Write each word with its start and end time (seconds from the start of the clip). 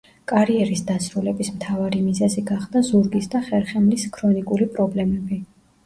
კარიერის 0.29 0.79
დასრულების 0.87 1.51
მთავარი 1.59 2.01
მიზეზი 2.07 2.45
გახდა 2.49 2.83
ზურგის 2.91 3.31
და 3.37 3.45
ხერხემლის 3.53 4.11
ქრონიკული 4.19 4.73
პრობლემები. 4.77 5.45